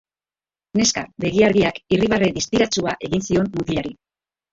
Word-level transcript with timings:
Neska 0.77 1.01
begi-argiak 1.25 1.77
irribarre 1.97 2.29
distiratsua 2.37 2.95
egin 3.09 3.25
zion 3.29 3.53
mutilari. 3.59 3.93